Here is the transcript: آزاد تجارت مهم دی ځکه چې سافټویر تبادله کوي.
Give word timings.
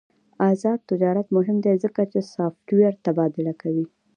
آزاد 0.49 0.79
تجارت 0.89 1.27
مهم 1.37 1.57
دی 1.65 1.73
ځکه 1.83 2.01
چې 2.11 2.19
سافټویر 2.33 2.93
تبادله 3.05 3.53
کوي. 3.61 3.85